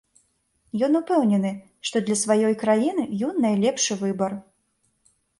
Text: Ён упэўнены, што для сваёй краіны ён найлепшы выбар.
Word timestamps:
Ён 0.85 0.93
упэўнены, 0.99 1.49
што 1.89 2.01
для 2.07 2.15
сваёй 2.21 2.55
краіны 2.63 3.03
ён 3.27 3.35
найлепшы 3.45 3.93
выбар. 4.01 4.31